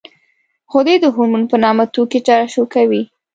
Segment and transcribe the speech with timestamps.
[0.71, 3.01] غدې د هورمون په نامه توکي ترشح کوي.